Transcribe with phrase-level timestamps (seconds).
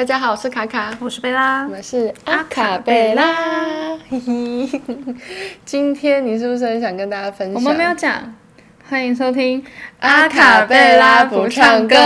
[0.00, 3.98] 大家好，我是卡卡，我是贝拉，我们是阿卡贝拉。
[4.08, 4.80] 嘿嘿，
[5.66, 7.54] 今天你是不是很想跟大家分享？
[7.56, 8.34] 我们没有讲，
[8.88, 9.62] 欢迎收听
[9.98, 11.96] 阿卡贝拉不唱歌，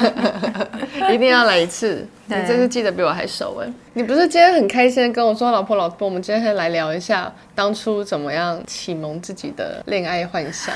[1.12, 2.08] 一定要来一次。
[2.40, 3.72] 你真是记得比我还熟哎！
[3.94, 10.74] 你不是今天很开心跟我说，老婆老婆，我们今天来聊一下当初怎么样启蒙自己的恋爱幻想。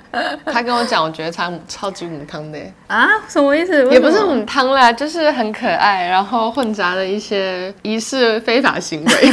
[0.46, 3.90] 他跟我讲，我觉得他超级母汤的啊，什么意思？
[3.90, 9.12] 也不是母汤啦，就是很可爱，然后混杂了一些疑似非法行为。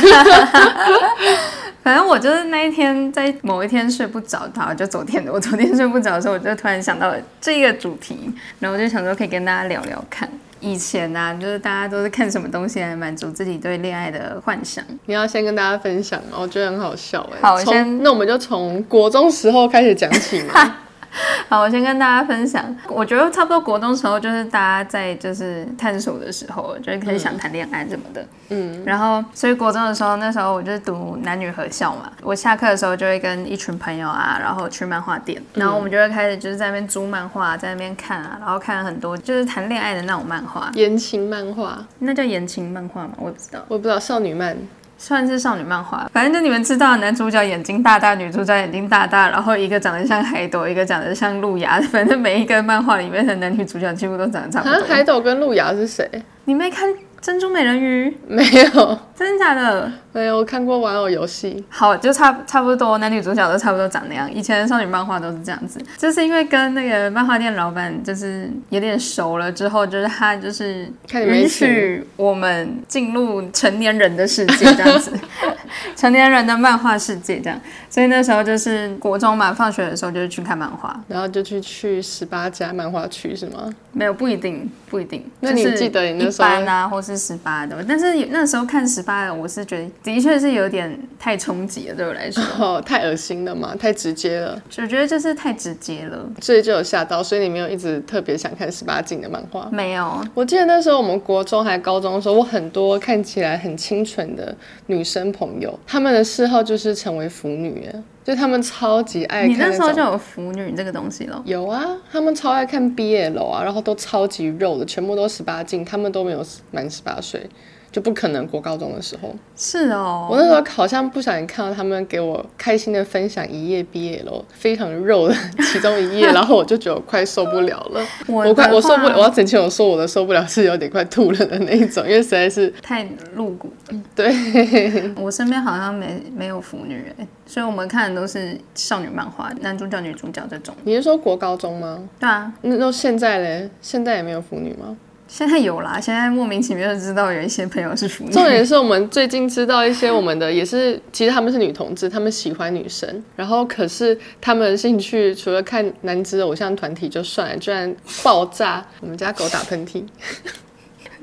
[1.81, 10.29] 反正我就是那一天在某一天睡不着，好，就昨天的，我昨天睡不着的时候，我就突然想到了这个主题，然后我就想说可以跟大家聊聊看。
[10.59, 14.83] 以前、啊，就是大家都是看什么东西来满足自己对恋爱的幻想？
[15.05, 16.37] 你要先跟大家分享吗？
[16.39, 17.39] 我觉得很好笑哎。
[17.41, 20.77] 好，先那我们就从国中时候开始讲起嘛。
[21.49, 43.13] 好，我先跟大家分享，我觉得差不多国中时候就是大家在就是探索的时候，就是开始想谈恋爱什么的，嗯，然后所以国中的时候，那时候我就是读男女合校嘛，我下课的时候就会跟一群朋友啊，然后去漫画店，然后我们就会开始就是在那边租漫画，在那边看啊，然后看了很多就是谈恋爱的那种漫画，言情漫画，那叫言情漫画吗？
[43.17, 44.55] 我也不知道，我也不知道少女漫。
[44.99, 54.85] 算是少女漫画，反正就你们知道，男主角眼睛大大，女主角眼睛大大，然后一个长得像海斗，一个长得像路亚，反正每一个漫画里面的男女主角几乎都长得差不多。
[54.85, 56.07] 海斗跟路亚是谁？
[56.43, 56.93] 你没看？
[57.21, 59.91] 珍珠美人鱼没有，真的假的？
[60.11, 61.63] 没有，我看过玩偶游戏。
[61.69, 64.31] 好，就差差不多，男女主角都差不多长那样。
[64.33, 75.11] 以前的少女漫画都是这样子，就是因为跟那个漫画店老板就是有点熟了之后，就是他就是允许我们进入成年人的世界这样子，
[75.95, 77.59] 成年人的漫画世界这样。
[77.89, 83.69] 所以那时候就是国中嘛，放学的时候就是去看漫画，然后就去去十八家漫画区是吗？
[83.91, 85.23] 没有，不一定，不一定。
[85.41, 86.47] 那你记得你那时候？
[86.65, 87.08] 啊，或是。
[87.09, 99.67] 是十八的，但是那时候看十八的，我是觉得的确是有点太冲击了，对我来说，哦，太恶心了嘛，太直接了，我觉得就是太直接了，所以就有吓到，所以你没有一直特别想看十八禁的漫画？
[99.71, 104.55] 没有，我记得那时候我们国中还高中的时候，我很多看起来很清纯的
[104.85, 107.87] 女生朋友，她们的嗜好就是成为腐女。
[108.23, 111.41] 就他们超级爱看，你那时候就有腐女这个东西了？
[111.45, 117.49] 有啊，他们超爱看 BL 啊，然后都超级肉的，全部都十八禁，他们都没有满十八岁。
[117.91, 125.35] 就不可能国高中的时候是哦，我那时候好像不小心看到他们给我开心的分享一页毕业了非常肉的
[125.71, 133.71] 其中一页，然后我就觉得我快受不了了， 我，我快我受不了，我要整清我说我的受不了是有点快吐了的那一种，因为实在是太露骨。
[134.15, 134.31] 对，
[135.17, 140.75] 我身边好像没没有腐女哎，所以我们看的都是少女漫画，男主角女主角这种。
[140.83, 141.99] 你是说国高中吗？
[142.19, 143.69] 对啊，那那现在嘞？
[143.81, 144.95] 现在也没有腐女吗？
[145.29, 148.31] 现在有啦，现在莫名其妙就知道有一些朋友是腐女。
[148.31, 158.83] 重点是我们最近知道一些我们的也是，其实他们是女同志，他们喜欢女生，然后可是他们的兴趣除了看男子偶像团体就算了，居然爆炸。
[159.01, 160.03] 我们家狗打喷嚏，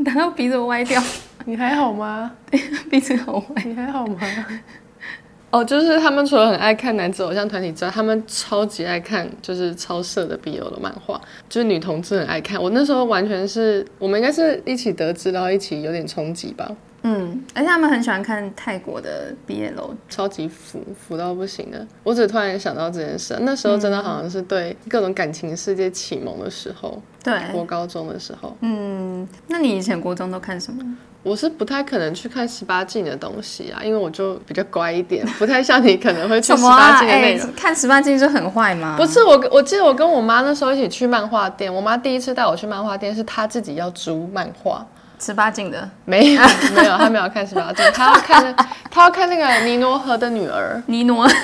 [0.05, 1.03] 打到鼻子歪掉。
[1.45, 2.31] 你还好吗？
[2.89, 4.19] 鼻子好歪，你还好吗？
[5.51, 11.19] 哦，就是他们除了很爱看男子偶像团体之外，他们超级爱看就是超色的 BL 的漫画，
[11.49, 12.63] 就是女同志很爱看。
[12.63, 16.71] 我那时候完全是我们应该是一起得知，然后一起有点冲击吧。
[17.09, 21.87] 嗯，而且他们很喜欢看泰国的 BL，超级腐腐到不行的。
[22.03, 27.01] 我只突然想到这件事，那时候真的好像是对各种感情世界启蒙的时候。
[27.23, 28.57] 对，国高中的时候。
[28.61, 30.85] 嗯，那你以前国中都看什么？
[31.27, 37.49] 我是不太可能去看十八禁的东西啊，因为我就比较乖一点，不太像你可能会去十八禁的那种。
[37.49, 38.95] 啊欸、看十八禁就很坏吗？
[38.97, 44.87] 不是，我我记得我跟我妈那时候一起去漫画店，我妈第一次带我去漫画店是她自己要租漫画，
[45.19, 46.43] 十八禁的没有
[46.77, 48.55] 没有，她没有看十八禁，她要看
[48.89, 51.29] 她要看那个尼罗河的女儿，尼罗。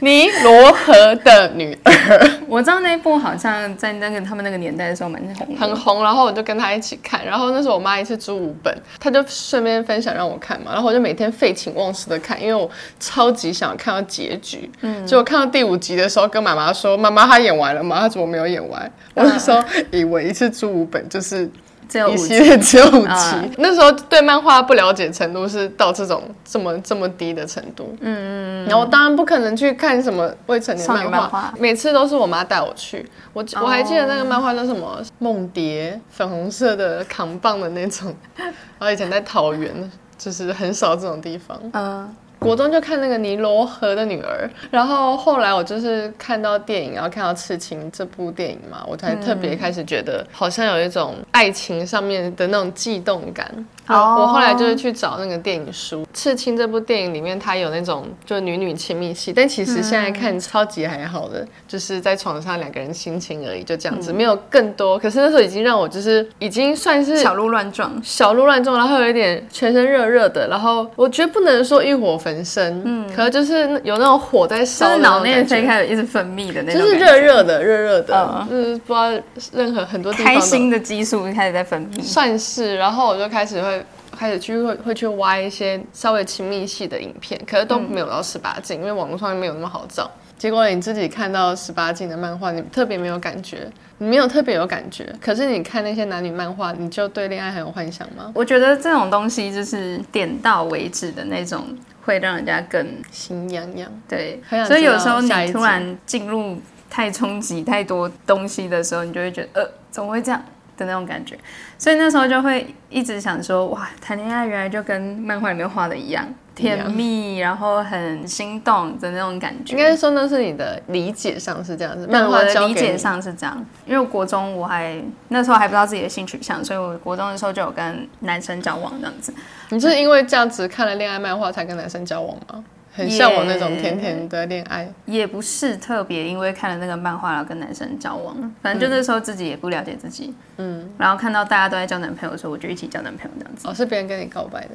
[0.00, 6.02] 尼罗河的女儿，我知道那一部好像在那个他们那个年代的时候蛮红，很红。
[6.02, 10.72] 然后我就跟他一起看，然后那时候我妈一次租五本，她就顺便分享让我看嘛。
[10.72, 12.68] 然后我就每天废寝忘食的看，因为我
[12.98, 14.70] 超级想看到结局。
[14.80, 18.00] 嗯，结果看到第五集的时候，跟妈妈说：“妈妈，她演完了吗？
[18.00, 21.48] 她怎么没有演完？”我那时候以为一次租五本就是。
[21.90, 23.08] 只有五集，只有五集。
[23.08, 27.96] Uh, 那时候对漫画不了解程度是到这种这么这么低的程度。
[28.00, 28.66] 嗯嗯。
[28.66, 33.04] 然后我当然不可能去看什么未成年漫画，漫每次都是我妈带我去。
[33.32, 33.64] 我、oh.
[33.64, 38.14] 我还记得那个漫画叫什么《梦蝶》，粉红色的扛棒的那种。
[38.38, 41.58] 然后以前在桃园，就是很少这种地方。
[41.72, 42.14] 嗯。
[42.40, 42.44] Uh.
[42.44, 53.66] 国中就看那个尼罗河的女儿，然后后来我就是看到电影，然后看到《刺青》这部电影嘛，我才特别开始觉得好像有一种爱情上面的那种悸动感。
[53.90, 64.96] 好，我后来就是去找那个电影书，《刺青》这部电影里面它有那种就女女亲密戏，但其实现在看超级还好的，就是在床上两个人亲亲而已，就这样子，没有更多。
[64.96, 79.10] 可是那时候已经让我就是已经算是小鹿乱撞，小鹿乱撞，然后有一点全身热热的，然后我觉得不能说欲火焚身，嗯，可能就是有那种火在烧，就是脑内啡开始一直分泌的那种，就是热热的，热热的，就是不知道
[79.52, 83.79] 任何很多地方开心的激素开始在分泌，算是，然后我就开始会。
[84.20, 90.10] 开始去会会去挖一些稍微亲密系的影片，可是都没有到十八禁，因为网络上面没有那么好找。
[90.36, 95.10] 结果你自己看到十八禁的漫画，你特别没有感觉，你没有特别有感觉。
[95.22, 98.30] 可是你看那些男女漫画，你就对恋爱很有幻想吗？
[98.34, 101.74] 我觉得这种东西就是点到为止的那种，
[102.04, 103.90] 会让人家更心痒痒。
[104.06, 106.58] 对，所以有时候你突然进入
[106.90, 110.44] 太冲击太多东西的时候，你就会觉得，呃，怎么会这样？
[110.80, 111.38] 的那种感觉，
[111.78, 119.72] 所以那时候就会一直想说，哇，谈恋爱原来就跟漫画里面画的一样，甜蜜，然后很心动的那种感觉。
[119.72, 123.64] 应该说那是你的理解上是这样子，漫画的理解上是这样。
[123.86, 129.32] 因为国中我还那时候还不知道自己的性取向，所以我国中的时候就有跟男生交往这样子。
[129.68, 132.64] 你是因为这样子看了恋爱漫画才跟男生交往吗？
[133.00, 143.68] 很向往那种甜甜的恋爱，也不是特别因为看了那个漫画然后跟男生交往，反正就那时候自己也不了解自己，嗯，然后看到大家都在交男朋友的时候，我就一起交男朋友这样子。
[143.68, 144.74] 哦，是别人跟你告白的？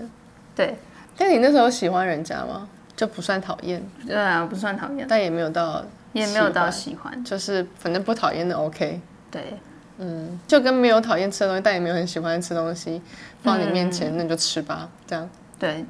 [0.56, 0.76] 对。
[1.18, 2.68] 但你那时候喜欢人家吗？
[2.96, 3.82] 就不算讨厌？
[4.06, 5.84] 对啊，不算讨厌，但也没有到，
[6.14, 9.00] 也没有到喜欢，就是反正不讨厌的 OK。
[9.32, 9.54] 对，
[9.98, 13.02] 嗯，就跟没有讨厌吃的东西，但也没有很喜欢吃东西，
[13.44, 15.30] 放你面前，那你就吃吧，这样。
[15.58, 15.86] 对，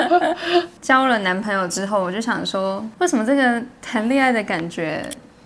[0.80, 5.04] 交了男朋友之后，我就想说，为什么这个谈恋爱的感觉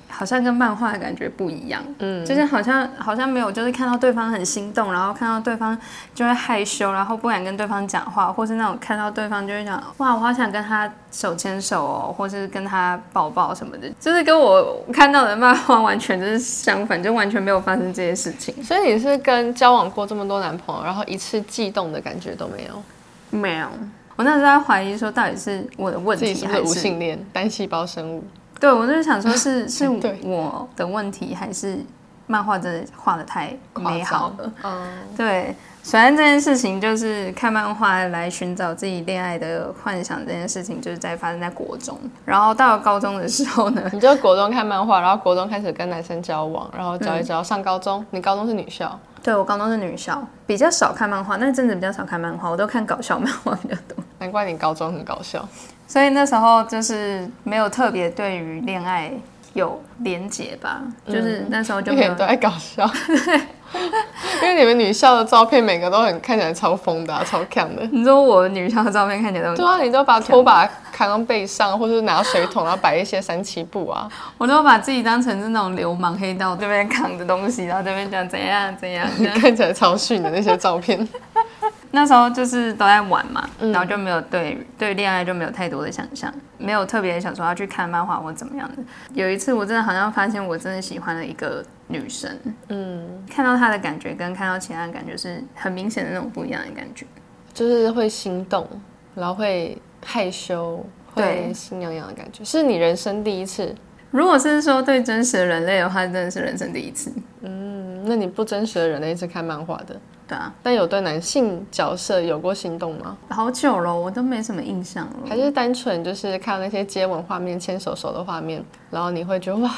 [0.08, 1.82] 好像跟漫画的感觉不一样？
[1.98, 5.76] 嗯，就是好像好像没有，就是看到对方很心动，然后看到对方
[6.14, 18.62] 就会害羞，然后不敢跟对方讲话，或是那种看到对方就会想，哇，我好想跟他手牵手哦，或是跟他抱抱什么的，就是跟我看到的漫画完全就是相反，就完全没有发生这些事情。
[18.62, 22.82] 所以你是跟交往过这么多男朋友，然后一次悸动的感觉都没有？
[23.30, 23.68] 没有，
[24.16, 28.24] 我那时候在怀疑说，到底是我的问题，是不是无性恋、单细胞生物？
[28.58, 29.88] 对，我就是想说是， 是是
[30.22, 31.78] 我的问题，还是
[32.26, 34.52] 漫画真的画的太美好了？
[34.62, 35.54] 嗯，对。
[35.90, 41.96] 反正这件事情就是看漫画来寻找自己恋爱的幻想，这件事情就是在发生在国中。
[42.24, 48.04] 然后到了高中的时候呢， 你就国中看漫画，然后国中开始跟男生交往，然后交一交，上高中。
[48.10, 48.98] 你高中是女校？
[49.22, 53.96] 对，我高中是女校，比较少看漫画，那阵子比较少看漫画，我都看搞笑漫画比较多。
[54.18, 55.48] 难怪你高中很搞笑。
[55.86, 59.12] 所以那时候就是没有特别对于恋爱
[59.54, 62.90] 有连结吧，就是那时候就没有都爱搞笑。
[64.42, 67.82] 因为你们女校的照片每个都很看起来超疯的、啊，超强的。
[67.92, 74.08] 你说我女校的照片看起来都对啊，你都把拖把扛到背上，或者是拿水桶，然后摆一些三七步啊。
[74.38, 79.06] 我都把自己当成是那种流氓黑道这边扛着东西，然后这边讲怎样怎样，
[79.40, 81.06] 看起来超逊的那些照片。
[81.92, 88.82] 那时候就是都在玩嘛，然后就没有对对恋爱就没有太多的想象，没有特别想说要去看漫画或怎么样的。
[89.14, 92.38] 有一次我真的好像发现我真的喜欢了一个女生，
[92.68, 97.06] 嗯，看到她的感觉跟看到其他的感觉是很明显的那种不一样的感觉，
[97.54, 98.66] 就是会心动，
[99.14, 100.84] 然后会害羞，
[101.14, 103.74] 会心痒痒的感觉，是你人生第一次。
[104.10, 107.12] 如果是说对真实的人类的话，真的是人生第一次。
[107.42, 110.00] 嗯，那你不真实的人类是看漫画的。
[110.28, 113.16] 对啊，但有对男性角色有过心动吗？
[113.28, 115.16] 好久了，我都没什么印象了。
[115.28, 119.70] 还是单纯就是看到那些接吻画面、牵手手的画面，然后你会觉得哇？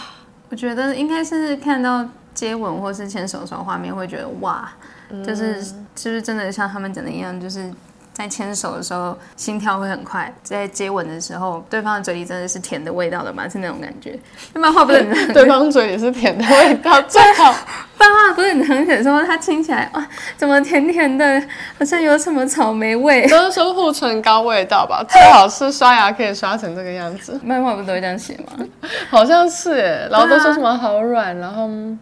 [0.50, 4.71] 我觉得应该是看到接吻或是牵手手画面，会觉得哇，
[5.25, 7.71] 就是是不是真的像他们讲的一样，就是。
[8.18, 13.48] 在牵手的时候，心跳会很快；在接吻的时候，对方的嘴里真的是甜的味道的嘛？
[13.48, 14.18] 是那种感觉。
[14.54, 17.54] 漫画不是很对方嘴里是甜的味道，最好。
[17.98, 20.04] 漫画不是很常写说他亲起来哇，
[20.37, 21.40] 怎么甜甜的，
[21.78, 23.26] 好像有什么草莓味。
[23.28, 25.04] 都 是说护唇膏味道吧？
[25.08, 27.40] 最好是刷牙可以刷成这个样子。
[27.44, 28.64] 漫画不都会这样写吗？
[29.10, 31.98] 好像是哎，然后都说什么好软，然后嗯，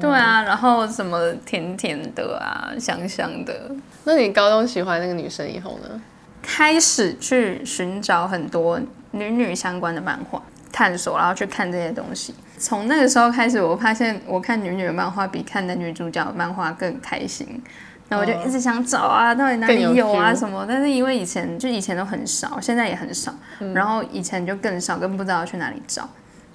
[0.00, 3.52] 对啊，然后什么甜甜的啊，香香的。
[4.06, 6.00] 那你高中喜欢那个女生以后呢？
[6.42, 8.80] 开始去寻找很多
[9.12, 12.34] 女女相关的漫画，探索，然后去看这些东西。
[12.58, 17.62] 从那个时候开始，我发现我看女女的漫画比看男女主角的漫画更开心。
[18.06, 20.66] 然后我就一直想找啊，到底哪里有啊什么？
[20.68, 26.06] 但是因为以前就以前都很少，现在也很少，嗯、然后以前就更少，更不知道去哪里找。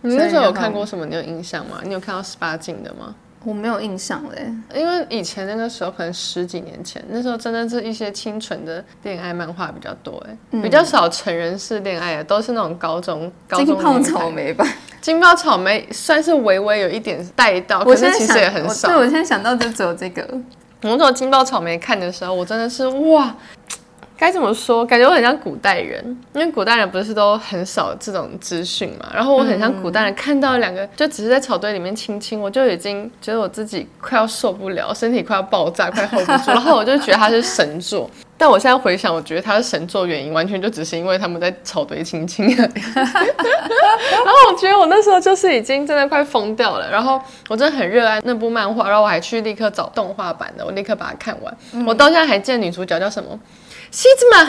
[0.02, 1.08] 你那时候有看过什么？
[1.08, 1.80] 你有印象吗？
[1.84, 3.16] 你有看到十八禁的吗？
[3.46, 13.66] 我没有印象嘞，因为以前那个时候可能十几年前，那时候真的是一些清纯的恋爱漫画比较多，哎、嗯，比较少成人式恋爱的，都是那种高中高中。
[13.66, 14.68] 金爆草莓吧，
[15.00, 18.90] 金爆草莓算是微微有一点带到，可是其实也很少。
[18.90, 20.22] 对，我现在想到就只有这个。
[20.82, 23.34] 我那时候金爆草莓看的时候，我真的是哇。
[24.20, 24.86] 该怎么说？
[24.86, 29.10] 感觉我很像古代人，因为古代人不是都很少这种资讯嘛。
[29.14, 36.52] 然后我很像古代人，看到两个就只是在草堆里面亲亲，我就已经觉得我自己快要受不了，身体快要爆炸，快 hold 不住。
[36.52, 42.46] 然后我就觉得他是神作，但我现在回想，我觉得他是神作原因完全就只是因为他们在草堆亲亲。
[42.54, 46.92] 然后我觉得我那时候就是已经真的快疯掉了。
[46.92, 51.58] 然后我真的很热爱那部漫画，然后我还去立刻找动画版的，我立刻把它看完。
[51.72, 53.40] 嗯、我到现在还记得女主角叫什么。
[53.92, 54.46] 西子玛，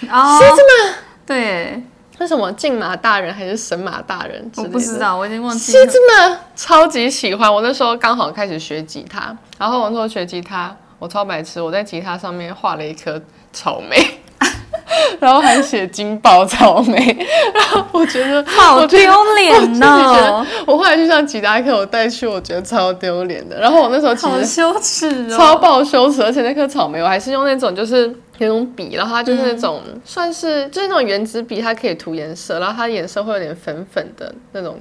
[0.00, 0.94] 西子马，
[1.26, 1.82] 对，
[2.18, 4.50] 是什么竞马大人还是神马大人？
[4.56, 5.72] 我不知道，我已经忘记。
[5.72, 13.20] 西子马超级喜欢，我那时候刚好开始学吉他，然后我那时候学吉他，我超白痴，我在吉他上面画了一颗
[13.52, 14.20] 草莓。
[15.18, 18.98] 然后还写金爆草莓，然后我觉得好丢
[19.34, 20.46] 脸哦！
[20.66, 23.58] 我后来去上吉他课，我带去，我觉得超丢脸的。
[23.58, 34.80] 然后我那时候其实好羞耻哦，超爆羞耻，而且那颗草莓我还是用那种就是那种笔，然后它就是那种、嗯、算是就是那种原子笔，它可以涂颜色，然后它颜色会有点粉粉的那种。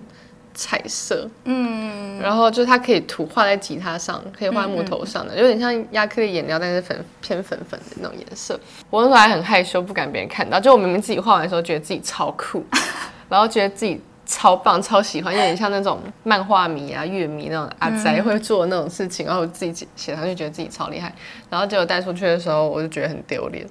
[0.58, 8.58] 彩色，嗯，然后就是它可以涂画在吉他上，可以画在木头上的，嗯嗯、有点像亚克力颜料，但是粉偏粉粉的那种颜色。
[8.90, 10.58] 我那时候还很害羞，不敢别人看到。
[10.58, 12.64] 就我明明自己画完的时候，觉得自己超酷，
[13.28, 19.26] 然后觉得自己超棒、超喜欢，有点像那种漫画迷啊、乐迷那种阿宅会做的那种事情。
[19.26, 21.14] 然后我自己写上去，觉得自己超厉害。
[21.50, 23.68] 然后结果带出去的时候，我就觉得很丢脸。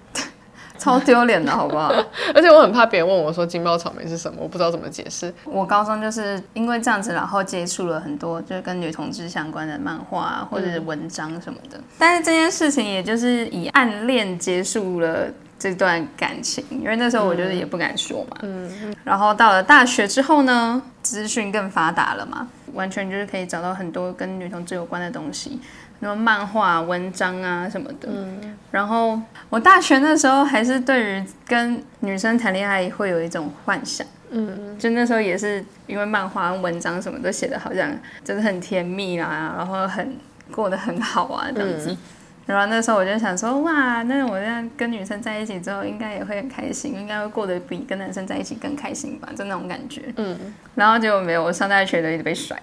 [0.77, 1.95] 超丢脸的，好不好？
[2.35, 5.33] 而且我很怕别人问我说“金包草莓”是什么，我不知道怎么解释。
[5.45, 11.79] 我高中就是因为这样子，然后接触了很多就是跟女同志相关的漫画或者是文章什么的。
[11.79, 15.29] 嗯、但是这件事情也就是以暗恋结束了
[15.64, 18.37] 这段感情，因为那时候我觉得也不敢说嘛。
[18.42, 18.94] 嗯。
[19.02, 25.59] 然后到了大学之后呢，资讯更发达了嘛，完全就是可以找到很多跟女同志有关的东西。
[26.00, 29.18] 什么漫画、文章啊什么的，嗯、然后
[29.49, 37.90] 我大学那时候还是对于跟女生谈恋爱会有一种幻想，嗯，就那时候也是因为漫画、文章什么都写的好像
[38.23, 40.14] 就是很甜蜜啊，然后很
[40.50, 41.99] 过得很好啊这样子，嗯、
[42.47, 52.61] 然后那时候我就想说，哇，那我这样跟女生在一起之后，应该也会很开心，应该会过得比跟男生在一起更开心吧，就那种感觉，嗯，然后结果没有，我上大学就一直被甩，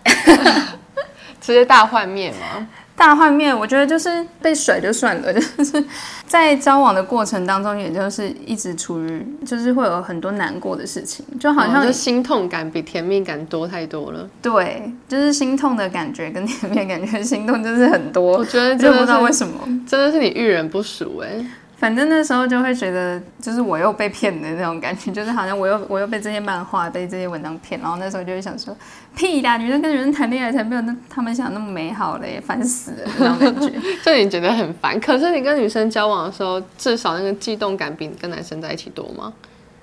[1.41, 2.67] 直接大幻灭吗？
[3.01, 5.83] 大换面，我觉得就是被甩就算了， 就是
[6.27, 14.29] 在交往的过程当中，也就是一直处于，就是会有很多难过的事情，就好像、心痛感比甜蜜感多太多了。
[14.39, 18.37] 对，就是心痛的感觉跟甜蜜的感觉，心痛就是很多。
[18.37, 19.53] 我觉得就不知道为什么，
[19.87, 21.45] 真的是你遇人不淑哎、欸。
[21.81, 28.77] 反正那时候就会觉得，就是我又被骗的那种感觉，就是好像我又我又被这些漫画、被这些文章骗，然后那时候就会想说，
[29.15, 34.99] 屁啦，女生跟女生谈恋爱才没有那他们想那么美好嘞，烦死了那种感觉， 就你觉得很烦。
[34.99, 39.33] 可是你跟女生交往的时候，至少那个悸动感比你跟男生在一起多吗？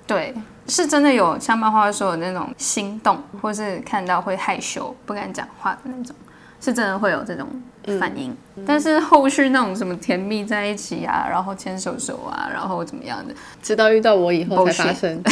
[0.07, 0.33] 对，
[0.67, 6.15] 是真的有像漫画说的那种心动，或是看到会害羞不敢讲话的那种，
[6.59, 7.47] 是真的会有这种。
[7.97, 15.23] 反应，嗯、但是后续那种什么甜蜜在一起啊，然后牵手手啊，然后怎么样的，直到遇到我以后才发生。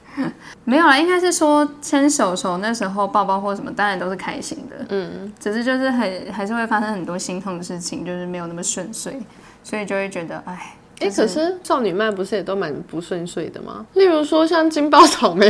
[0.64, 4.86] 没有啦，应该是说牵手手那时候抱抱或什么，当然都是开心的。
[4.88, 9.20] 嗯，只是就是很还是会发生很多心痛的事情，就是没有那么顺遂，
[9.62, 10.76] 所以就会觉得哎。
[11.00, 13.86] 哎、欸，可是少女漫不是也都蛮不顺遂的吗？
[13.94, 15.46] 例如说像金爆 草莓，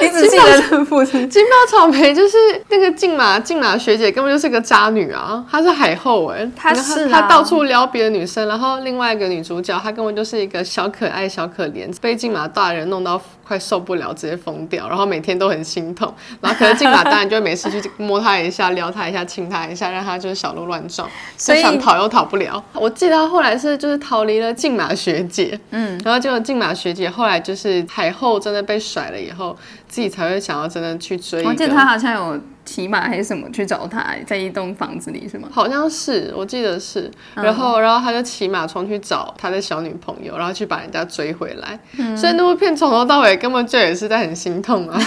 [0.00, 1.28] 你只记得这部分。
[1.28, 2.36] 金爆草莓就是
[2.70, 5.44] 那个静马静马学姐根本就是个渣女啊！
[5.50, 16.10] 她是海后哎、欸，她是她到处撩别的女生，然后另外一个女主角她根本就是一个小可爱小可怜，被静马大人弄到快受不了，直接疯掉，然后每天都很心痛。
[16.40, 21.06] 然后可是静马大人就会没事去摸她一下，撩她一下，亲她一下，让她就是小鹿乱撞，
[21.36, 22.64] 所以想逃又逃不了。
[22.72, 23.78] 我记得她后来是。
[23.82, 29.58] 就是逃离了静马学姐，嗯，然后结果竞马学姐后来就是海后真的被甩了以后，
[29.88, 31.42] 自己才会想要真的去追。
[31.44, 35.48] 我记得他好像有骑马还是什么去找他，在一栋房子里是吗？
[35.50, 37.10] 好像是，我记得是。
[37.34, 41.76] 然后，然后他就骑马冲去找他的小女朋友，然后去把人家追回来。
[41.98, 45.00] 嗯，所以那部片从头到尾根本就也是在很心痛啊。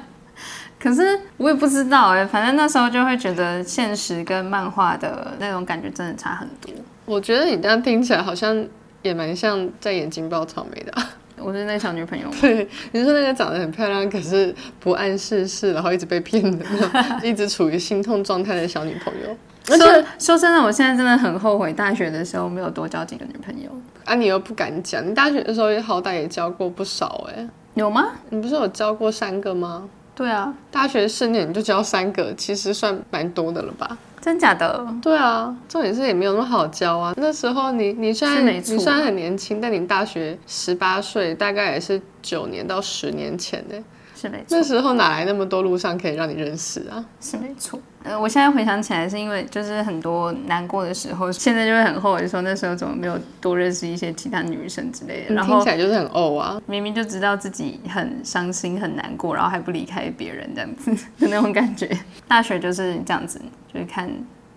[0.78, 6.70] 可是我也不知道哎，反正那时候就会觉得现实跟漫画的那种感觉真的差很多。
[7.08, 8.66] 我觉得你这样听起来好像
[9.00, 11.10] 也蛮像在演金爆草莓的、啊。
[11.38, 12.28] 我是那个小女朋友。
[12.38, 16.66] 对，你说那个长得很漂亮，可是不谙世事，然后一直被骗的，
[17.22, 19.34] 一直处于心痛状态的小女朋友。
[19.70, 23.70] 而 且说，说真的，我现在真的很后悔大学的时候没有多交几个女朋友。
[24.04, 27.48] 啊，你又不敢讲，你大学的时候也好歹也交过不少哎、欸。
[27.72, 28.08] 有吗？
[28.28, 29.88] 你不是有交过三个吗？
[30.14, 33.96] 对啊，大学四年你就交三个，其实算蛮多的了吧？
[34.20, 34.86] 真假的？
[35.02, 37.14] 对啊，重点是也没有那么好教啊。
[37.16, 43.76] 那时候你你虽然你虽然很年轻，但你大学十八岁，大概也是九年到十年前呢。
[44.20, 44.46] 是没错。
[44.50, 47.04] 那时候哪来那么多路上可以让你认识啊？
[47.20, 47.78] 是没错。
[48.02, 55.34] 呃，我现在回想起来，是因为就是很多难过的时候，现在就会很后悔说那时候怎么没有多认识一些其他女生之类的。
[55.34, 61.88] 然后听起来就是很怄啊，明明就知道自己很伤心很难过，然后还不离开别人这样子的 那种感觉。
[62.26, 63.40] 大学就是这样子，
[63.72, 64.10] 就是看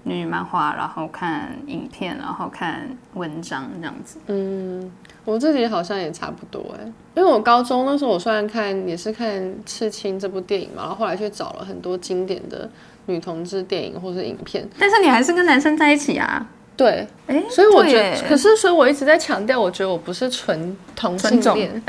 [0.03, 4.19] 女女漫画，然后看影片，然后看文章这样子。
[4.27, 4.91] 嗯，
[5.25, 12.69] 我自己好像也差不多哎，因为我高中那时候我虽然看也是看《刺青》这部电影嘛，然后后来去找了很多经典的。
[13.07, 16.45] 女同志电影或是影片，但是你还是跟男生在一起啊？
[16.77, 21.81] 对，哎，所以我觉得，可是所以我一直在强调，我觉得我不是纯同性恋，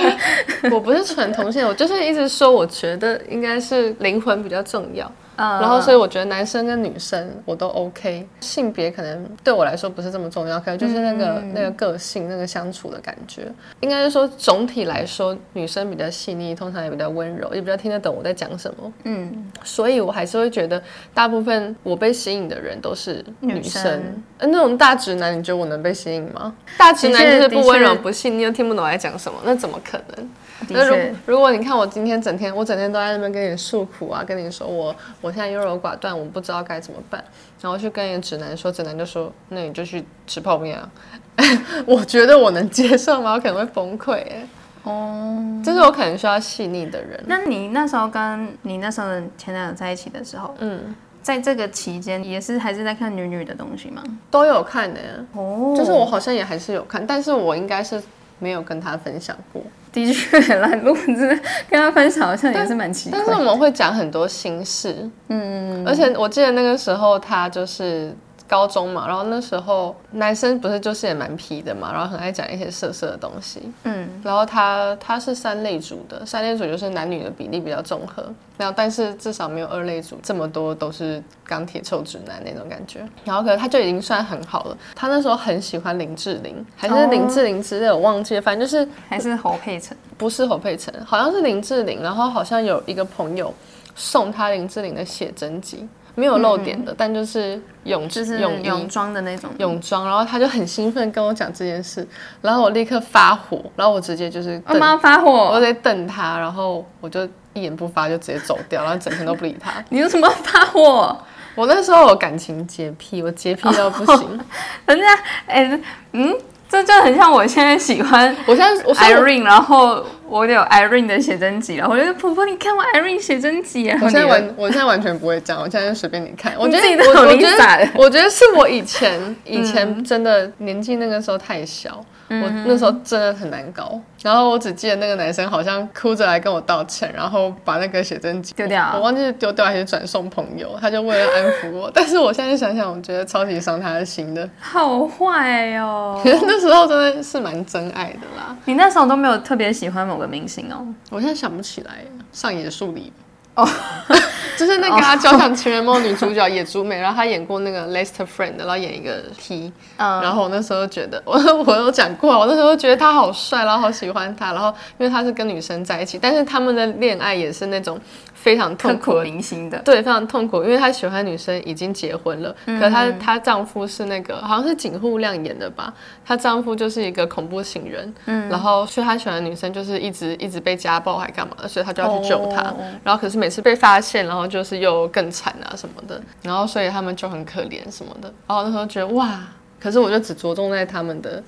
[0.70, 5.10] 我不是纯同性，我就是一直说，我觉得应该是灵魂比较重要。
[5.36, 13.52] Uh, 然后，所以我觉得男生跟女生我都 OK，性别可能对我来说不是这么重要，可能就是那个、嗯、那个个性、那个相处的感觉。
[13.80, 18.92] 应该是说总体来说，女生比较细腻，通常也比较温柔，也比较听得懂我在讲什么。
[19.04, 23.62] 嗯，所以我还是会觉得，大部分我被吸引的人都是女生。
[23.62, 24.02] 女生
[24.33, 26.54] 呃，那种大直男，你觉得我能被吸引吗？
[26.76, 30.30] 大直男就是不温柔、不细腻，又听不懂我在讲什么，那怎么可能？
[30.68, 37.22] 那如如果你看我今天整天，我整天都在那边跟你诉苦啊，跟你说我我现在优柔寡断，我不知道该怎么办，
[37.60, 40.88] 然后去跟一个直男说，直男就说，那你就去吃泡面啊。
[41.84, 43.34] 我觉得我能接受吗？
[43.34, 44.46] 我可能会崩溃哎。
[44.84, 47.18] 哦，这是我可能需要细腻的人。
[47.26, 54.00] 那你那时候跟你那时候的前男友在一起的时候，嗯，在这个期间也是还是在看女女的东西吗？
[54.30, 55.00] 都有看的。
[55.32, 58.00] 哦，就是我好像也还是有看，但是我应该是
[58.38, 59.62] 没有跟他分享过。
[59.90, 63.24] 的确，来录制跟他分享好像也是蛮奇怪的。
[63.26, 68.14] 但是我们会讲很多心事，嗯，而且我记得那个时候他就是。
[68.46, 78.22] 高中嘛，然后那时候男生不是就是也蛮皮的嘛，然后很爱讲一些色色的东西，嗯，然后他他是三类组的，三类组就是男女的比例比较综合，
[78.58, 93.52] 然后但是至少没有二类组这么多都是钢铁臭直男那种感觉，然后可能他就已经算很好了，他那时候很喜欢林志玲，还是林志玲之类，我忘记了，反正就是还是侯佩岑，不是侯佩岑，好像是林志玲，然后好像有一个朋友
[93.94, 95.88] 送他林志玲的写真集。
[96.14, 102.06] 没有露点的，嗯、但就是泳就是泳泳装的那种泳装，然后他就很兴奋跟我讲这件事，
[102.40, 105.30] 然后我立刻发火，然后我直接就是干嘛发火？
[105.30, 109.72] 我在瞪他，然后我就一言不发就直接走掉，然后整天都不理他。
[109.90, 111.16] 你为什么发火？
[111.54, 114.40] 我那时候我感情洁癖，我洁癖到不行。
[114.86, 115.04] 人家
[115.46, 115.80] 哎
[116.12, 116.36] 嗯。
[116.82, 123.98] 这就很像我现在喜欢， 我现在我 Irene，然后我有 Irene 的写真集，然后我觉得婆婆，你看我 Irene 写真集啊。
[124.02, 126.52] 我现在完，我现在完全不会这样，我现在就随便你看。
[126.58, 132.04] 我觉得我觉得我觉得是我以前 以前真的年纪那个时候太小。
[132.28, 141.90] 我那时候真的很难搞，然后我只记得那个男生好像哭着来跟我道歉，然后把那个写真集丢掉，我忘记是丢掉还是转送朋友，他就为了安抚我。
[141.94, 146.20] 但是我现在想想，我觉得超级伤他的心的，好坏哦。
[146.24, 148.56] 可 是那时候真的是蛮真爱的啦。
[148.64, 150.86] 你那时候都没有特别喜欢某个明星哦？
[151.10, 153.12] 我现在想不起来，上野树里。
[153.54, 153.68] 哦，
[154.58, 168.00] 就是那个他交响情人梦女主角野猪妹，然后她演过那个 Last Friend，然后演一个 T，嗯，然后我那时候觉得我我有讲过，我那时候觉得他好帅，然后好喜欢他，然后因为他是跟女生在一起，但是他们的恋爱也是那种。
[168.44, 169.14] 非常痛苦。
[169.20, 175.94] 铭心的，对，非常痛苦，因为她喜欢女生已经结婚了，嗯、可她她丈夫是那个好像是井户亮演的吧，
[176.26, 189.40] 她丈夫就是一个恐怖情人，嗯，然后所以她喜欢的女生就是一直一直被家暴还干嘛的，所以她就要去救她，哦、然后可是每次被发现，然后就是又更惨啊什么的，然后所以他们就很可怜什么的，然后那时候觉得哇，
[189.80, 191.42] 可是我就只着重在他们的。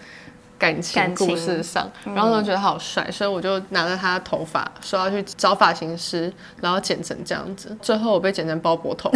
[0.58, 7.76] 感情故事上，然后呢，觉得好帅，嗯、所以我就拿着他的头发说要去找发型师，然后剪成这样子。
[7.82, 9.10] 最后我被剪成包脖头，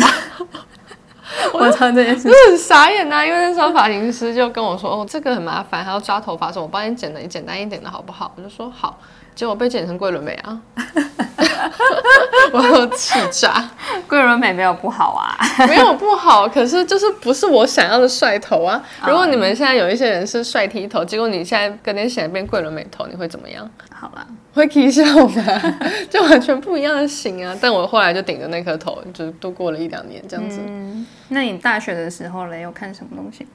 [1.54, 3.26] 我操，这件事很傻眼呐、啊！
[3.26, 8.98] 因为那时候发型师就跟我说：“哦，这个很麻烦，还要抓头发，说我帮你剪的，你简单一点的好不好？”我就说好，
[9.40, 10.60] 结果被剪成桂纶镁啊。
[12.52, 13.70] 我要气炸。
[14.06, 15.34] 桂纶镁没有不好啊，
[15.66, 18.84] 没有不好，可是就是不是我想要的帅头啊。
[19.06, 23.66] 如果你们现在有一些人是帅 T 头，结果你现在跟那显变桂纶镁头，你会怎么样？
[23.90, 25.74] 好了，会起笑的，
[26.10, 27.56] 就完全不一样的型啊。
[27.58, 30.60] 但我后来就顶着那颗头，就度过了一两年这样子。
[30.62, 33.46] 嗯，那你大学的时候嘞，有看什么东西？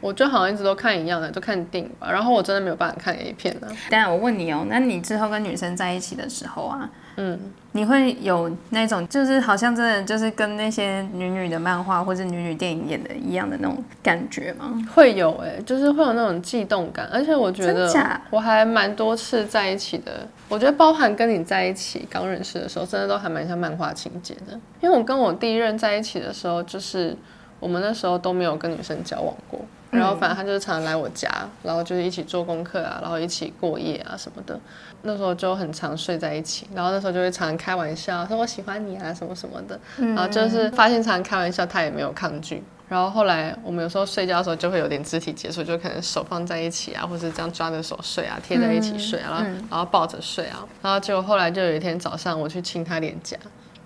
[0.00, 2.10] 我就好像一直都看一样的，就看电影吧。
[2.10, 3.68] 然后我真的没有办法看 A 片了。
[3.90, 7.38] 当然，我问你哦，那你之后跟女生在一起的时候啊，嗯，
[7.72, 14.72] 你会有那种就是好像真的就是跟那些女女的漫画或者女女电影演的一样的那种感觉吗？
[14.94, 17.08] 会有哎、欸，就是会有那种悸动感。
[17.12, 17.92] 而且我觉得
[18.30, 20.26] 我还蛮多次在一起的。
[20.48, 24.58] 我觉得包含跟你在一起刚认识的时候，真的都还蛮像漫画情节的。
[24.80, 27.14] 因为我跟我第一任在一起的时候，就是
[27.60, 29.60] 我们那时候都没有跟女生交往过。
[29.90, 31.30] 然后反正他就是常常来我家，
[31.62, 34.58] 然后就是一起做功课啊，然后一起过夜啊什么的。
[35.02, 39.78] 那时候就很常睡在一起，然后那时候就会常常开玩笑，说我喜欢你啊什么什么的。
[39.96, 42.62] 然后就是发现常常开玩笑，他也没有抗拒。
[42.88, 50.66] 然后后来我们有时候睡觉的时候就会有点肢体接触，就可能手放在一起啊，或是这样抓着手睡啊，贴在一起睡啊，然后然后抱着睡啊。
[50.82, 53.36] 然后结果后来就有一天早上我去亲他脸颊，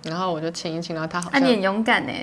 [0.03, 2.13] 然后我就亲一亲，然后他好像啊，你很勇敢呢。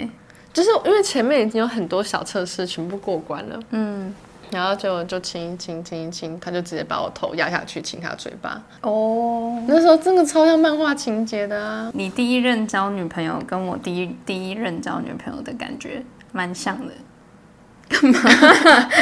[0.53, 4.13] 就是因为前面已经有很多小测试全部过关了，嗯，
[4.51, 8.61] 然后就就亲一亲亲一亲，他就直接把我头压下去亲他嘴巴。
[8.83, 11.91] 哦，那时候真的超像漫画情节的啊！
[11.95, 16.93] 你第一任交女朋友跟我第一第一任交女朋友的感觉蛮像的。
[17.90, 18.20] 干嘛？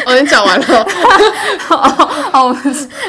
[0.06, 0.86] 我 已经讲完了。
[1.70, 2.56] 哦哦，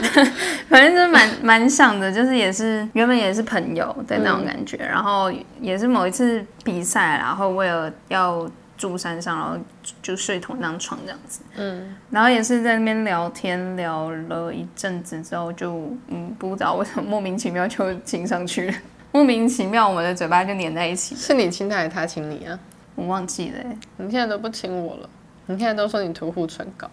[0.70, 9.58] 反正就是蛮蛮像的，就是也是原本也是朋友的那种感觉，嗯、然后也是某一次比赛，然后为了要住山上，然后
[10.02, 11.40] 就睡同一张床这样子。
[11.56, 18.74] 嗯，然后也是在那边聊天聊了一阵子之后就，就嗯不知道为什么莫名其妙就亲上去了，
[19.14, 21.16] 莫名其妙我们的嘴巴就粘在一起。
[21.16, 22.60] 是你亲他还是他亲你啊？
[22.96, 25.10] 我忘记了、欸，你现在都不亲我了。
[25.52, 26.88] 你现在都说你涂护唇膏，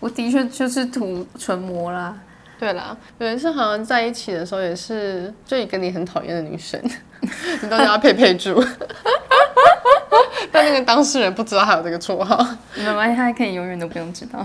[0.00, 2.18] 我的确就是涂唇膜啦。
[2.58, 6.80] 对啦，有一次好像在一起的时候也是，就一个你很讨厌的女生，
[7.62, 8.64] 你都叫她佩佩猪。
[10.50, 12.42] 但那个当事人不知道还有这个绰号，
[12.74, 14.44] 没关系，他还可以永远都不用知道。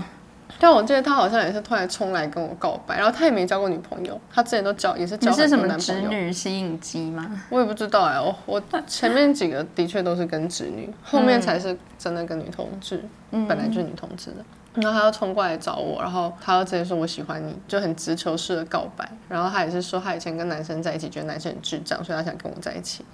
[0.64, 5.74] 但我记得他好像也是突然冲来跟我告白，然后他也没交过女朋友，他之前都交也是交很多男朋友。
[5.76, 7.42] 你是什么直女吸引机吗？
[7.50, 14.36] 我也不知道哎、欸，我我前面几个的确都是跟直女，后面才是真的跟女同志，嗯、本来就是女同志的。
[14.72, 19.06] 然后他要冲过来找我，然后他要直接说我喜欢你，就很直球式的告白。
[19.28, 23.04] 然后他也是说他以前跟男生在一起，觉得男生很智障，所以他想跟我在一起。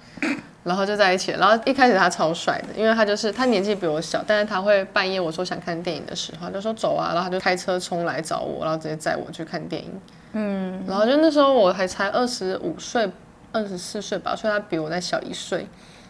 [0.63, 1.39] 然后就在一起了。
[1.39, 10.01] 然后一开始他超帅的，因为他就是他年纪比我小，但是他会半夜我说想看电影的时候，他就说走啊，然后他就开车冲来找我，然后直接载我去看电影。
[10.33, 13.09] 嗯，然后就那时候我还才二十五岁，
[13.51, 15.67] 二十四岁吧，所以他比我再小一岁。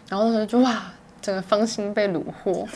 [0.08, 0.82] 然后那时候就哇，
[1.20, 2.68] 整个芳心被虏获。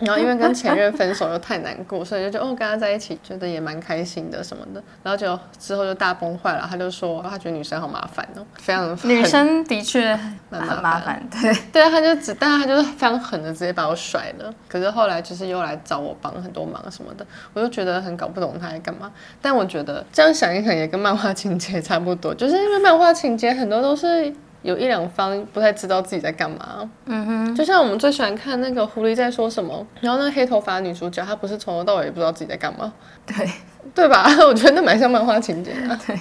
[0.00, 4.82] 然后因为跟前任分手又太难过，所以就觉得哦跟他在一起觉得也蛮开心的什么的。
[5.02, 10.14] 然后就之后就大崩坏了，他就说他觉得女生好麻烦哦，非常女生的确
[10.48, 14.52] 蛮麻烦，对对啊，他就只但是他就是非常狠的直接把我甩了。
[14.68, 19.10] 可是后来就是又来找我帮很多忙什么的，我就觉得很搞不懂他在干嘛。
[19.42, 24.32] 但我觉得这样想一想也跟漫画情节差不多，就是因为漫画情节很多都是。
[24.62, 32.92] 有一两方不太知道自己在干嘛，嗯哼，就像我们最喜欢看那个狐狸在说什么，然后那个黑头发女主角她不是从头到尾也不知道自己在干嘛，
[33.26, 33.50] 对，
[33.94, 34.26] 对吧？
[34.46, 36.18] 我觉得那蛮像漫画情节的，对，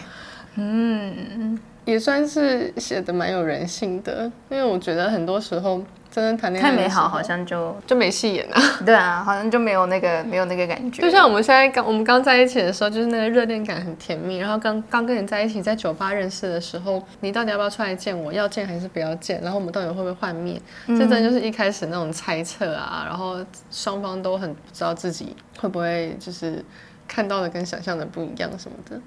[0.56, 5.82] 嗯，也算是写的蛮有人性的，因为我觉得很多时候。
[6.12, 8.56] 真的谈恋爱太美好，好像就就没戏演了。
[8.84, 11.04] 对啊，好像就没有那个没有那个感觉。
[11.04, 14.38] 就像我们现在刚我们刚在一起的时候，就是那个热恋感很甜蜜。
[14.40, 18.34] 然后刚刚跟你在一起，在酒吧认识的时候，你到底要不要出来见我？
[18.34, 19.40] 要见还是不要见？
[19.44, 20.60] 然后我们到底会不会换面？
[20.88, 23.06] 这真的就是一开始那种猜测啊。
[23.08, 23.38] 然后
[23.70, 26.66] 双方都很不知道自己会不会就是
[27.08, 29.00] 看到的跟想象的不一样什么的。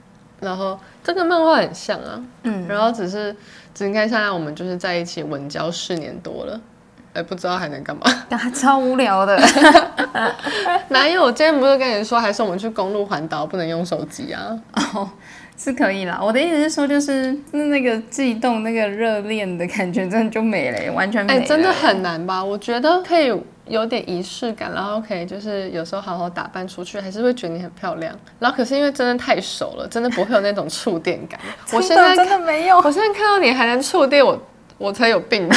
[0.43, 2.67] 然后这个漫画很像啊，嗯。
[2.69, 3.35] 然后只是
[3.75, 6.61] 只你看，现在我们就是在一起稳交四年多了。
[7.15, 8.03] 哎，不知道还能干嘛？
[8.31, 9.39] 他超无聊的。
[10.89, 11.25] 哪有？
[11.25, 14.59] 我今天不是跟你说，还是我们去公路环岛不能用手机啊？
[14.95, 15.11] 哦，
[15.59, 16.19] 是可以啦。
[16.23, 21.41] 我的意思是说，就是那个悸动、那个热恋的感觉，真的就没了，完全没了。
[21.41, 22.43] 哎，真的很难吧？
[22.43, 23.31] 我觉得可以
[23.67, 28.15] 有点仪式感，然后可以就是有时候好好打扮出去，还是会觉得你很漂亮。
[28.39, 31.39] 然后可是因为真的太熟了，真的不会有那种触电感。
[31.73, 32.79] 我现在真的没有。
[32.79, 34.41] 我现在看到你还能触电我。
[34.79, 35.57] 我才有病吧！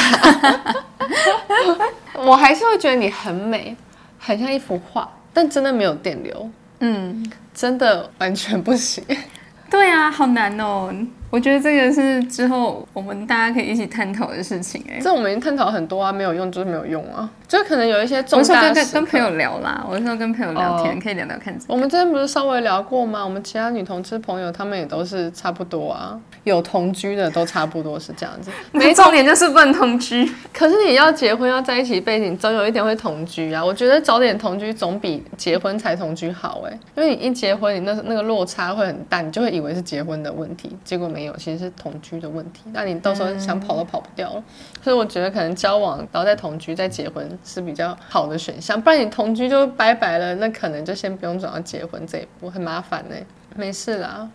[2.14, 3.74] 我还是会觉得你很美，
[4.20, 6.48] 很像一幅画，但真的没有电流。
[6.78, 9.02] 嗯，真的完全不行。
[9.68, 10.94] 对啊，好难哦。
[11.30, 14.98] 我觉得这个是之后我们大家可以一起探讨的事情哎。
[15.00, 18.68] 这我们已经探讨很多啊，没有用就是没有用啊，就可能有一些重大的。
[18.68, 21.56] 我说跟跟朋友聊啦，我说跟朋友聊天、哦、可以聊聊看。
[21.66, 23.24] 我们之前不是稍微聊过吗？
[23.24, 28.50] 我们其他女同志朋友，她们也都是差不多啊，有同居的都差不多是这样子。
[28.72, 33.64] 没 重点就是不能同居， 可是你要结婚要在一起背景，总有一天会同居啊。
[33.64, 42.64] 我觉得早点同居总比结婚才同居好哎，因为你一结婚，你那那个落差会很大，你就会以为是结婚的问题，结果没有，其实是同居的问题。
[42.74, 44.38] 那你到时候想跑都跑不掉了。
[44.38, 44.44] 嗯、
[44.82, 53.16] 所以我觉得可能交往然后再同居再结婚是比较好的选项，不然你同居就拜拜了，那可能就先不用走到结婚这一步，很麻烦呢。
[53.54, 54.28] 没事啦，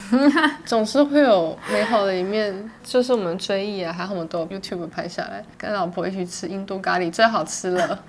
[0.66, 8.00] 总是会有美好的一面，就是我们追忆啊，还好我们都有 YouTube 拍下来，跟老婆一起吃印度咖喱最好吃了，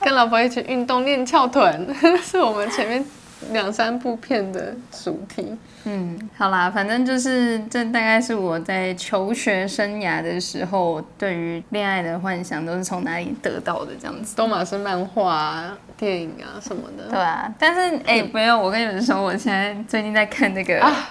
[0.00, 1.92] 跟老婆一起运动练翘臀，
[2.22, 3.04] 是我们前面
[3.52, 4.74] 两三部片的
[5.04, 5.56] 主题。
[5.84, 14.36] 嗯，好啦，反正就是这大概是我在求学生涯的时候对于恋爱的幻想都是从哪里得到的这样子。
[14.36, 17.08] 都马是漫画、啊、电影啊什么的。
[17.10, 20.80] 对啊，但是哎，没有、嗯，我跟你们说，我现在最近在看那个。
[20.80, 21.08] 啊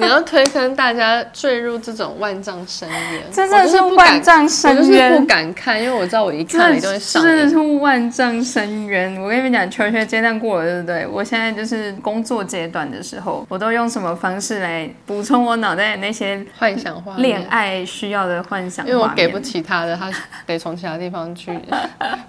[0.00, 7.28] 你要推坑大家坠入这种万丈深渊，真的是万丈深渊，我就是不敢看，因为我知道我一看你就会上瘾。
[7.28, 9.20] 真的是万丈深渊。
[9.20, 11.04] 我跟你们讲，求学阶段过了，对不对？
[11.04, 18.86] 我现在就是工作阶段的时候，我都用什么方式来补充我脑袋那些幻想画恋爱需要的幻想？
[18.86, 20.08] 因为我给不起他的，他
[20.46, 21.58] 得从其他地方去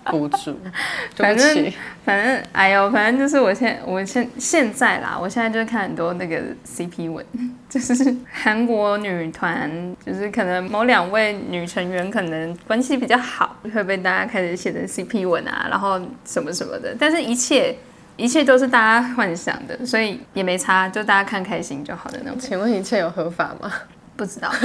[0.06, 0.60] 补足。
[1.16, 1.72] 反正
[2.04, 7.24] 反正，哎呦，反正就是我现我现现在啦，我现在就是看很多那个 CP 文。
[7.70, 7.94] 就是
[8.32, 16.96] 韩国女团，就是可能某两位女成员可能关系比较好，会被大家开始写成 CP 文啊，然后什么什么的。
[17.00, 17.76] 但是，一切
[18.20, 22.38] 一切都是大家幻想的，所以也没差，就大家看开心就好的那种。
[22.38, 23.72] 请问一切有合法吗？
[24.18, 24.52] 不知道。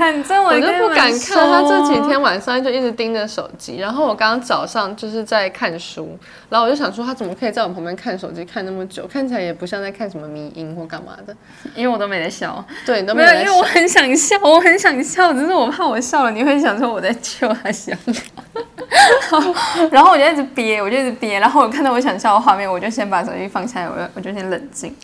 [0.00, 3.76] 反正我，我就不敢看，他这几天晚上就一直盯着手机。
[3.76, 9.06] 然后我刚刚早上就是在看书，然后我就想说他怎么可以在我旁边看手机看那么久？
[9.06, 11.36] 看起来也不像在看什么迷音或干嘛的，
[11.74, 12.64] 因为我都没在笑。
[12.86, 17.92] 对，你都没有，因为我很想笑， 我很想笑，只是我怕我笑了你会想说我在笑他笑。
[19.92, 21.38] 然后我就一直憋，我就一直憋。
[21.38, 24.96] 然后我看到我想笑的画面，我就先把手机放下来，我就我就先冷静，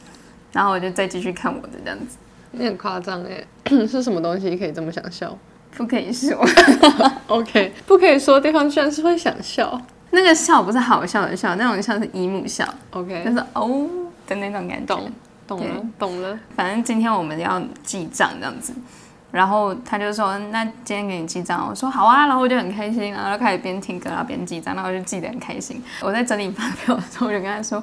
[0.52, 2.16] 然后我就再继续看我的这样子。
[2.58, 3.44] 你很夸张哎，
[3.86, 5.36] 是什么东西可以这么想笑？
[5.76, 6.34] 不可以说。
[7.28, 9.78] OK，不可以说，对方居然是会想笑。
[10.10, 12.66] 那个笑不是好笑的笑，那种笑是姨母笑。
[12.92, 13.86] OK，就是哦
[14.26, 14.86] 的那种感觉。
[14.86, 15.12] 懂，
[15.46, 16.38] 懂了，懂了。
[16.54, 18.72] 反正今天我们要记账这样子，
[19.30, 25.82] 然后他就说：“那今天给你记账。”我说：“好啊。”然后我就很开心，然后就开始边听歌然后边记账，然后我就记得很开心。
[26.00, 27.82] 我在整理发票的时候，我就跟他说。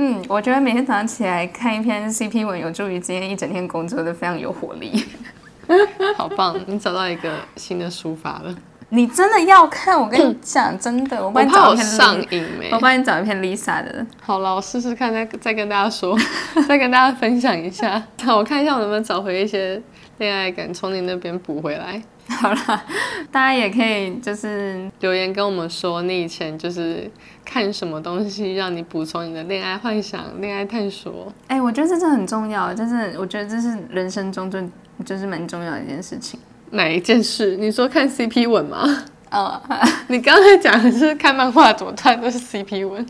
[0.00, 5.04] 嗯，我觉得每天早上起来看一篇 CP 文，有助于今天一整天工作都非常有活力。
[6.16, 8.54] 好棒，你找到一个新的抒发了。
[8.90, 10.00] 你真的要看？
[10.00, 12.44] 我跟你讲，真的，我帮你找一篇上瘾。
[12.72, 14.06] 我帮你找一篇 Lisa 的。
[14.20, 16.18] 好了，我试试看，再再跟大家说，
[16.66, 18.02] 再跟大家分享一下。
[18.24, 19.80] 好，我看一下我能不能找回一些
[20.16, 22.02] 恋爱感，从你那边补回来。
[22.28, 22.82] 好了，
[23.30, 27.10] 大家也可以就是留言跟我们说，你以前就是
[27.44, 31.32] 看什么东西让你补充你的恋爱幻想、恋爱探索。
[31.46, 34.62] 哎、欸，我觉得这是很重要，就是我觉得这是人生中最
[35.06, 36.38] 就是蛮重要的一件事情。
[36.70, 37.56] 哪一件事？
[37.56, 39.04] 你说看 CP 文吗？
[39.30, 39.78] 哦、oh.
[40.08, 43.04] 你刚才讲的是看漫画，怎么突然都是 CP 文？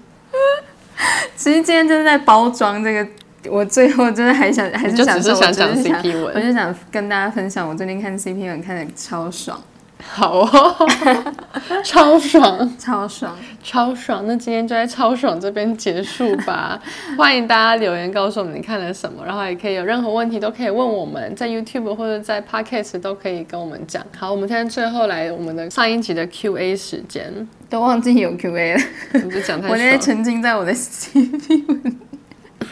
[1.36, 3.06] 其实今天就是在包装这个。
[3.48, 9.58] 我最后真的还想还是想说，我就想讲 CP 文，我就想跟大家分享，我最近看 CP 文看的超爽，
[10.00, 10.88] 好哦，
[11.84, 14.24] 超爽，超爽，超爽。
[14.26, 16.80] 那今天就在超爽这边结束吧。
[17.18, 24.04] 欢迎大家留言告诉我们你看了什么，然后也可以有任何问题都可以问我们，在 YouTube 或者在 Podcast 都可以跟我们讲。
[24.16, 28.82] 好，我们现在最后来我们的上一集的 QA 时间，都忘记有 QA 了，
[29.24, 31.96] 我就讲太，我那天沉浸在我的 CP 文。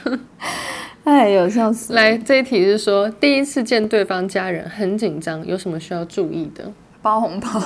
[1.04, 1.92] 哎，有笑死！
[1.92, 6.72] 来，这一题是说，第一次见对方家人很紧张，有什么需要注意的？
[7.06, 7.62] 包红包。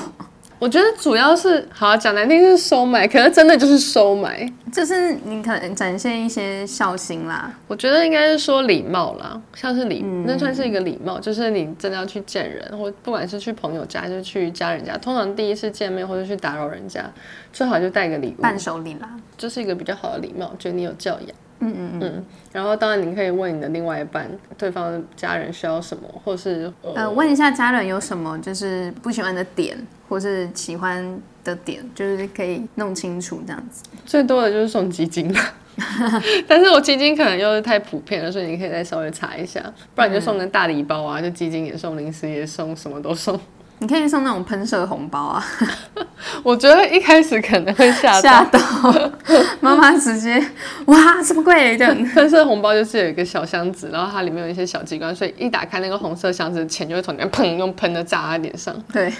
[0.58, 7.50] 我觉得主要是，好讲难听是收买，可是真的就是收买，就是你可能展现一些孝心啦。
[7.66, 17.10] 我觉得应该是说礼貌啦，像是礼、嗯，那算是一个礼貌，就是你真的要去见人，或不管是去朋友家，就是去家人家，通常第一次见面或者去打扰人家，
[17.50, 21.30] 最好就带个礼物，伴手礼啦，就是一个比较好的礼貌，觉得你有教养。
[21.60, 29.76] 嗯嗯嗯，然后当然你可以问你的另外一半，对方的家人需要什么，或是呃，呃问一下家人有什么就是不喜欢的点，
[30.08, 33.84] 或是喜欢的点，就是可以弄清楚这样子。
[34.06, 35.40] 最多的就是送基金了，
[36.48, 39.62] 但是我基金可能又是太普遍了，所以你可以再稍微查一下，
[39.94, 43.38] 不然你就送个大礼包啊，就基金也送，零食也送，什么都送。
[43.80, 45.44] 你可以送那种喷射红包啊！
[46.44, 48.60] 我觉得一开始可能会吓吓到
[49.60, 50.38] 妈妈，直接
[50.84, 58.74] 哇，这么贵的喷射红包就是有一个小箱子，然后它里面有一些小机关，所以一打开那个红色箱子，钱就会从里面砰用喷的炸在脸上。
[58.92, 59.10] 对，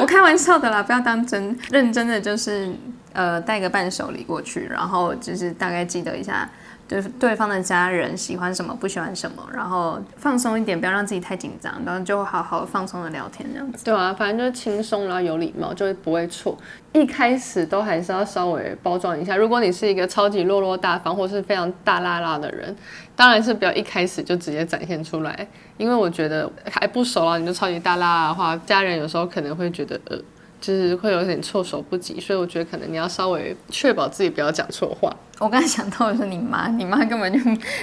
[0.00, 2.72] 我开玩笑的啦，不要当真，认真的就是
[3.12, 6.48] 呃带个伴手礼过去，然后就是大概记得一下。
[6.88, 13.84] 对对方的家人喜欢什么，不喜欢什么，然后放松一点，不要让自己太紧张，然后就好好放松的聊天这样子。
[13.84, 16.56] 对啊，反正就是轻松，然后有礼貌，就不会错。
[16.92, 19.36] 一开始都还是要稍微包装一下。
[19.36, 22.74] 如果你是一个超级落落大方，或是非常大剌剌的人，
[23.14, 25.46] 当然是不要一开始就直接展现出来，
[25.76, 30.18] 因为我觉得还不熟啊，你就超级大剌剌的话，家人有时候可能会觉得呃。
[30.60, 35.08] 就是会有点措手不及，所以我觉得可能你要稍微确保自己不要讲错话。
[35.40, 37.38] 我刚才想到的是你妈，你妈根本就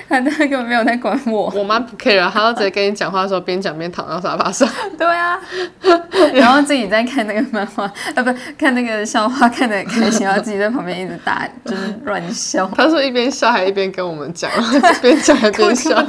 [0.10, 1.52] 她她根本没有在管我。
[1.56, 4.68] 我妈不 care，她要直接跟你讲话的时候边讲边躺到沙发上。
[4.98, 5.40] 对啊，
[6.34, 12.70] 然后自己在看那个漫画，啊不看那个笑话，看得很开心，然后自己在旁边一直打，就是乱笑。
[12.76, 14.52] 她说一边笑还一边跟我们讲，
[15.02, 16.06] 边讲还边 笑。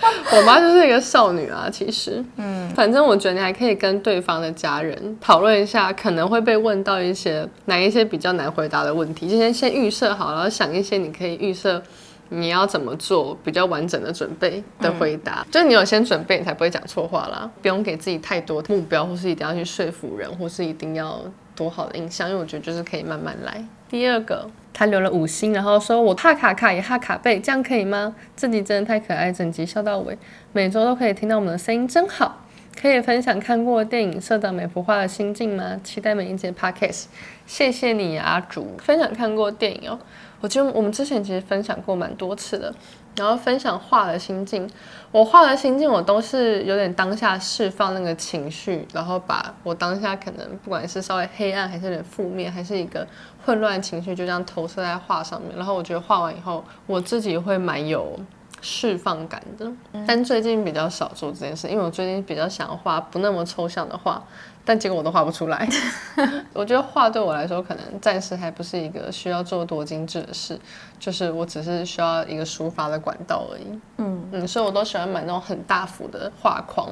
[0.36, 11.82] 我妈就是一个少女啊，其实，嗯，反正我觉得你还可以跟对方的家人讨论一下，可能会被问到一些哪一些比较难回答的问题，就先先预设好，然后想一些你可以预设
[12.28, 21.20] 你要怎么做比较完整的准备的回答，嗯、就是你有先准备，你才不会讲错话啦，不用给自己太多目标，或是一定要去说服人，或是一定要
[21.54, 23.64] 多好的印象，因为我觉得就是可以慢慢来。
[23.88, 24.50] 第二个。
[24.78, 28.14] 他留了五星，然后说我哈卡卡也哈卡贝，这样可以吗？
[28.34, 30.18] 自己真的太可爱，整集笑到尾，
[30.52, 32.42] 每周都可以听到我们的声音，真好。
[32.78, 35.80] 可以分享看过电影《社长每幅画》的心境吗？
[35.82, 37.06] 期待每一节 podcast。
[37.46, 39.98] 谢谢你阿竹，分享看过电影哦。
[40.40, 42.74] 我觉得我们之前其实分享过蛮多次的。
[43.18, 44.68] 然后分享画的心境，
[45.10, 53.06] 我画的心境，我都是有点当下释放那个情绪，然后把我当下可能不管是稍微黑暗，还是有点负面，还是一个
[53.42, 55.50] 混乱情绪，就这样投射在画上面。
[55.56, 58.20] 然后我觉得画完以后，我自己会蛮有
[58.60, 59.72] 释放感的。
[60.06, 64.22] 但最近比较少做这件事，因为我最近比较想画不那么抽象的画。
[64.66, 65.66] 但结果我都画不出来。
[66.52, 70.58] 我觉得画对我来说，可能暂时还不是一个需要做多精致的事，
[70.98, 73.66] 就是我只是需要一个抒发的管道而已。
[73.98, 76.90] 嗯嗯，所以我都喜欢买那种很大幅的画框。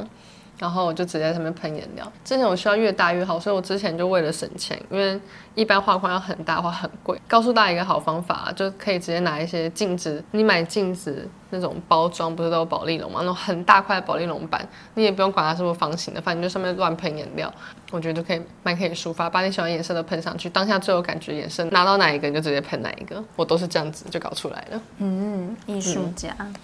[0.64, 2.11] 然后我就直接在上面喷颜料。
[2.24, 5.20] 之前我需要越大越好，所以我之前就为了省钱，因为
[5.55, 7.20] 一般画框要很大的话很贵。
[7.29, 13.18] 告诉大家一个好方法，就可以直接拿一些镜子，你买镜子那种包装不是都有保丽龙吗？
[13.20, 17.53] 那种很大块的保丽龙板，你也不用管它是不是方形的，反正就上面乱喷颜料，
[17.90, 24.81] 我觉得就可以蛮可以抒发，把你喜欢颜色的喷上去，当下最有感觉颜色拿到哪一个你就直接喷哪一个，我都是这样子就搞出来了。
[24.96, 26.35] 嗯，艺术家。
[26.40, 26.55] 嗯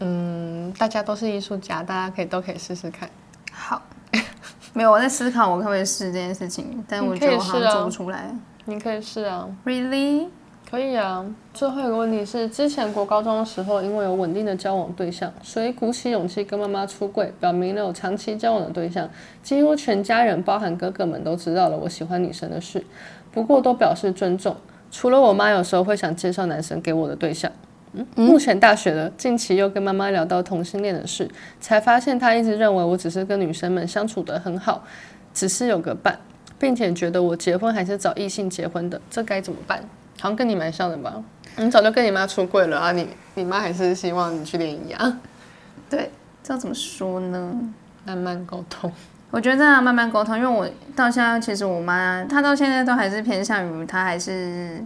[0.00, 3.08] 嗯，大家都是艺术家，大家可以都可以试试看。
[3.52, 3.80] 好，
[4.74, 8.34] 没有我在思考我可不可以试这件事情，但我觉得我好像做不出来。
[8.64, 10.26] 你可以试啊，Really？
[10.70, 11.24] 可以啊。
[11.52, 19.08] 最后一个问题是，之前国高中的时候，因为有稳定的交往对象，所以鼓起勇气跟妈妈出柜，表明了有长期交往的对象，
[19.42, 22.84] 几乎全家人，包含哥哥们都知道了我喜欢女生的事，
[23.30, 24.56] 不过都表示尊重，
[24.90, 27.52] 除了我妈有时候会想介绍男生给我的对象。
[28.14, 31.28] 目前大学了，近期又跟妈妈聊到同性恋的事，
[31.60, 34.84] 才发现她一直认为我只是跟女生们相处得很好，
[35.32, 36.18] 只是有个伴，
[36.58, 39.78] 并且觉得我结婚还是找异性结婚的，这该怎么办？
[40.18, 41.22] 好像跟你蛮像的吧？
[41.56, 45.20] 你早就跟你妈出柜了啊，你你妈还是希望你去联谊啊？
[45.88, 46.10] 对，
[46.42, 47.72] 这要怎么说呢？
[48.04, 48.90] 慢慢沟通。
[49.34, 54.80] 我觉得这样慢慢沟通，因为我到现在其实我妈她到现在都还是偏向于她还是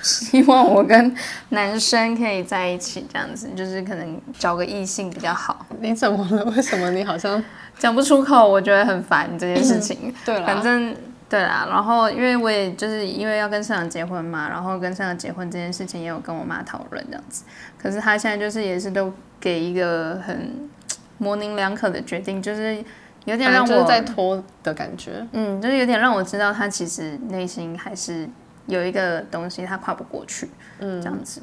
[0.00, 1.12] 希望我跟
[1.48, 5.66] 男生可以在一起这样子，就是可能找个异性比较好。
[5.80, 6.44] 你怎么了？
[6.44, 7.42] 为什么你好像
[7.76, 8.48] 讲不出口？
[8.48, 10.14] 我觉得很烦这件事情。
[10.24, 10.94] 对了，反正
[11.28, 11.66] 对啦。
[11.68, 17.42] 然后因为我也就是因为要跟社长结婚嘛，然后跟社长结婚这件事情也有跟我妈讨论这样子。
[17.76, 20.68] 可是她现在就是也是都给一个很
[21.18, 22.84] 模棱两可的决定，就是。
[23.24, 28.28] 有点让我在拖的感觉，嗯，就是有点让我知道他其实内心还是
[28.66, 31.40] 有一个东西他跨不过去，嗯，这样子，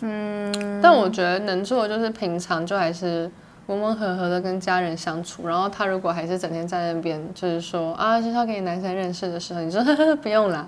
[0.00, 0.80] 嗯。
[0.82, 3.30] 但我觉得能做的就是平常就还是
[3.66, 10.66] 温温和和的跟家人相处，然后他如果还是整天在那边就是说啊，介绍给你男生认识的时候，你说呵呵 不用啦。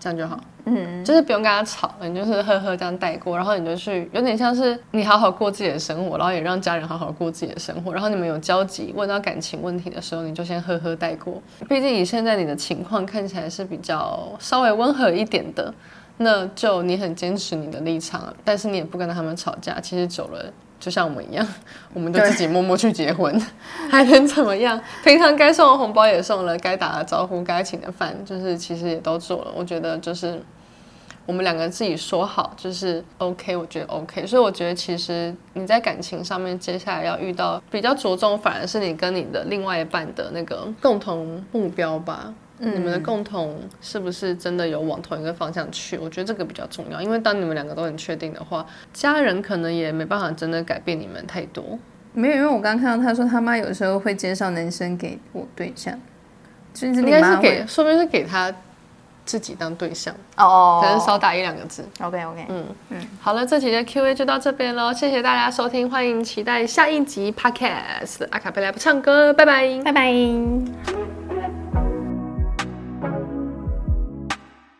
[0.00, 11.40] 这样就好，嗯，就是不用跟他吵，你就是呵呵这样带过，然后你就去，有点像是你好好过自己的生活，然后也让家人好好过自己的生活，然后你们有交集，问到感情问题的时候，你就先呵呵带过。
[11.68, 15.72] 毕竟以现在你的情况看起来是比较稍微温和一点的，
[16.16, 19.78] 那就你很坚持你的立场，但是你也不跟他们吵架。
[19.80, 21.46] 其实久了，就像我们一样，
[21.92, 23.38] 我们就自己默默去结婚，
[23.90, 24.80] 还能怎么样？
[25.04, 29.52] 平常该送的红包也送了，该打的招呼、该请的饭，就是其实也都做了。
[29.54, 30.42] 我觉得就是
[31.26, 34.26] 我们两个自己说好，就是 OK，我觉得 OK。
[34.26, 42.32] 所以我觉得其实你在感情上面，接下来要遇到比较着重，反而是你跟你的另外一半的那个共同目标吧。
[42.60, 45.96] 你们的共同是不是真的有往同一个方向去？
[45.96, 51.78] 我觉得这个比较重要，因为当你们两个都很确定的话，家人可能也没办法真的改变你们太多。
[52.12, 55.98] 没有，因为我刚看到他说他妈有时候会介绍男生给我对象，
[56.74, 58.52] 就是应该是给，说不定是给他
[59.24, 61.84] 自己当对象哦，可能少打一两个字。
[62.00, 71.19] OK OK，嗯嗯，好了，这期的 Q&A 就到这边喽，谢谢大家收听，欢迎期待下一集 Podcast 阿卡贝拉不唱歌，拜拜，拜拜。